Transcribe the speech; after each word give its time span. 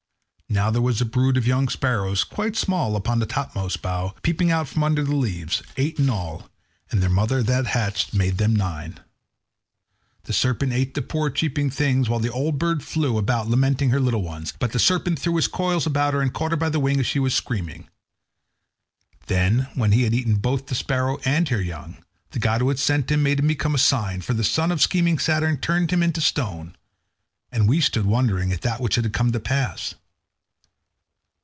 Now 0.53 0.69
there 0.69 0.81
was 0.81 0.99
a 0.99 1.05
brood 1.05 1.37
of 1.37 1.47
young 1.47 1.69
sparrows, 1.69 2.25
quite 2.25 2.57
small, 2.57 2.97
upon 2.97 3.19
the 3.19 3.25
topmost 3.25 3.81
bough, 3.81 4.13
peeping 4.21 4.51
out 4.51 4.67
from 4.67 4.83
under 4.83 5.01
the 5.01 5.15
leaves, 5.15 5.63
eight 5.77 5.97
in 5.97 6.09
all, 6.09 6.49
and 6.91 7.01
their 7.01 7.09
mother 7.09 7.41
that 7.41 7.67
hatched 7.67 8.11
them 8.11 8.17
made 8.17 8.41
nine. 8.41 8.99
The 10.25 10.33
serpent 10.33 10.73
ate 10.73 10.93
the 10.93 11.01
poor 11.03 11.29
cheeping 11.29 11.69
things, 11.69 12.09
while 12.09 12.19
the 12.19 12.33
old 12.33 12.59
bird 12.59 12.83
flew 12.83 13.17
about 13.17 13.47
lamenting 13.47 13.91
her 13.91 13.99
little 14.01 14.23
ones; 14.23 14.51
but 14.59 14.73
the 14.73 14.77
serpent 14.77 15.19
threw 15.19 15.37
his 15.37 15.47
coils 15.47 15.85
about 15.85 16.13
her 16.13 16.21
and 16.21 16.33
caught 16.33 16.51
her 16.51 16.57
by 16.57 16.67
the 16.67 16.81
wing 16.81 16.99
as 16.99 17.07
she 17.07 17.19
was 17.19 17.33
screaming. 17.33 17.87
Then, 19.27 19.69
when 19.75 19.93
he 19.93 20.03
had 20.03 20.13
eaten 20.13 20.35
both 20.35 20.67
the 20.67 20.75
sparrow 20.75 21.17
and 21.23 21.47
her 21.47 21.61
young, 21.61 22.03
the 22.31 22.39
god 22.39 22.59
who 22.59 22.67
had 22.67 22.77
sent 22.77 23.09
him 23.09 23.23
made 23.23 23.39
him 23.39 23.47
become 23.47 23.73
a 23.73 23.77
sign; 23.77 24.19
for 24.19 24.33
the 24.33 24.43
son 24.43 24.69
of 24.73 24.81
scheming 24.81 25.17
Saturn 25.17 25.59
turned 25.61 25.91
him 25.91 26.03
into 26.03 26.19
stone, 26.19 26.75
and 27.53 27.69
we 27.69 27.79
stood 27.79 28.03
there 28.03 28.11
wondering 28.11 28.51
at 28.51 28.59
that 28.63 28.81
which 28.81 28.95
had 28.95 29.13
come 29.13 29.31
to 29.31 29.39
pass. 29.39 29.95